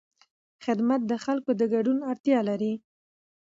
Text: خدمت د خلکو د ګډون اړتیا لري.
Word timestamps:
خدمت 0.65 1.01
د 1.07 1.13
خلکو 1.25 1.51
د 1.59 1.61
ګډون 1.73 1.97
اړتیا 2.11 2.39
لري. 2.49 2.73